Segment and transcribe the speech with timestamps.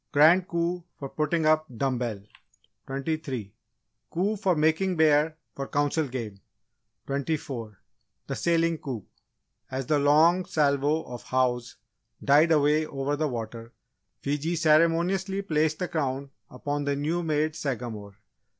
[0.11, 2.23] Grand Coup for Putting Up Dumb bell
[2.87, 3.53] 23.
[4.09, 6.39] Coup for Making Bear for Council Game
[7.05, 7.77] 24.
[8.25, 9.05] The Sailing Coup.
[9.69, 11.75] As the long salvo of "Hows!"
[12.23, 13.73] died away over the water,
[14.21, 18.15] Fiji ceremoniously placed the Crown upon the new made Sagamore.